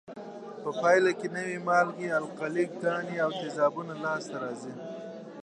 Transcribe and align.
په 0.61 0.69
پایله 0.81 1.11
کې 1.19 1.27
نوې 1.37 1.57
مالګې، 1.67 2.09
القلي 2.21 2.65
ګانې 2.83 3.15
او 3.23 3.29
تیزابونه 3.39 3.93
لاس 4.03 4.23
ته 4.31 4.37
راځي. 4.43 4.73